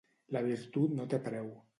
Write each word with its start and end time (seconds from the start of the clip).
La 0.35 0.41
virtut 0.45 0.95
no 1.01 1.05
té 1.13 1.19
preu. 1.27 1.53